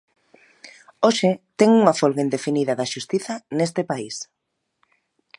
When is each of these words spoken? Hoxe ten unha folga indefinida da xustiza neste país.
Hoxe 1.05 1.29
ten 1.59 1.69
unha 1.79 1.97
folga 1.99 2.25
indefinida 2.25 2.73
da 2.79 2.89
xustiza 2.93 3.33
neste 3.57 3.81
país. 3.91 4.15